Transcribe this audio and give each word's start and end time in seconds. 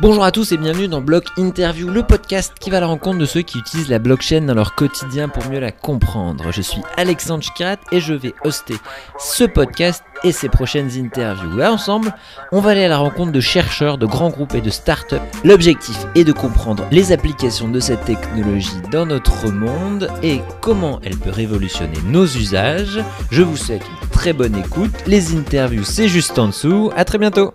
Bonjour 0.00 0.24
à 0.24 0.32
tous 0.32 0.50
et 0.50 0.56
bienvenue 0.56 0.88
dans 0.88 1.00
Block 1.00 1.26
Interview, 1.38 1.88
le 1.88 2.02
podcast 2.02 2.54
qui 2.58 2.68
va 2.68 2.78
à 2.78 2.80
la 2.80 2.86
rencontre 2.86 3.18
de 3.18 3.26
ceux 3.26 3.42
qui 3.42 3.58
utilisent 3.58 3.88
la 3.88 4.00
blockchain 4.00 4.40
dans 4.40 4.54
leur 4.54 4.74
quotidien 4.74 5.28
pour 5.28 5.48
mieux 5.48 5.60
la 5.60 5.70
comprendre. 5.70 6.50
Je 6.50 6.62
suis 6.62 6.82
Alexandre 6.96 7.44
Chirat 7.44 7.76
et 7.92 8.00
je 8.00 8.12
vais 8.12 8.34
hoster 8.42 8.74
ce 9.20 9.44
podcast 9.44 10.02
et 10.24 10.32
ses 10.32 10.48
prochaines 10.48 10.90
interviews. 10.98 11.60
Et 11.60 11.66
ensemble, 11.66 12.12
on 12.50 12.60
va 12.60 12.72
aller 12.72 12.84
à 12.84 12.88
la 12.88 12.98
rencontre 12.98 13.30
de 13.30 13.38
chercheurs, 13.38 13.96
de 13.96 14.04
grands 14.04 14.30
groupes 14.30 14.56
et 14.56 14.60
de 14.60 14.70
startups. 14.70 15.14
L'objectif 15.44 15.96
est 16.16 16.24
de 16.24 16.32
comprendre 16.32 16.84
les 16.90 17.12
applications 17.12 17.68
de 17.68 17.78
cette 17.78 18.04
technologie 18.04 18.82
dans 18.90 19.06
notre 19.06 19.48
monde 19.48 20.08
et 20.24 20.40
comment 20.60 20.98
elle 21.04 21.16
peut 21.16 21.30
révolutionner 21.30 21.98
nos 22.06 22.24
usages. 22.24 22.98
Je 23.30 23.42
vous 23.42 23.56
souhaite 23.56 23.84
une 24.02 24.08
très 24.08 24.32
bonne 24.32 24.56
écoute. 24.56 24.90
Les 25.06 25.36
interviews, 25.36 25.84
c'est 25.84 26.08
juste 26.08 26.36
en 26.36 26.48
dessous. 26.48 26.90
À 26.96 27.04
très 27.04 27.18
bientôt. 27.18 27.54